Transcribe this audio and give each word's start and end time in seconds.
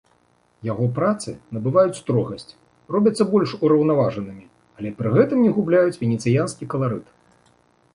Яго 0.69 0.85
працы 0.97 1.29
набываюць 1.57 1.99
строгасць, 1.99 2.51
робяцца 2.97 3.29
больш 3.35 3.49
ураўнаважанымі, 3.67 4.43
але 4.81 4.89
пры 5.03 5.09
гэтым 5.19 5.37
не 5.49 5.57
губляюць 5.61 5.99
венецыянскі 6.05 6.65
каларыт. 6.75 7.07